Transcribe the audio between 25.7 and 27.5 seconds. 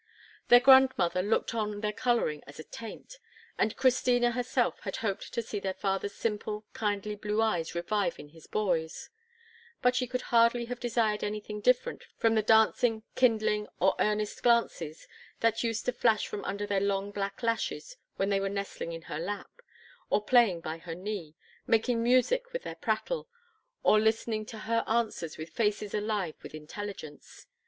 alive with intelligence.